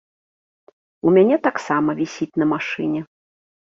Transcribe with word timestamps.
У 1.05 1.13
мяне 1.19 1.39
таксама 1.47 1.89
вісіць 2.03 2.33
на 2.39 2.53
машыне. 2.59 3.09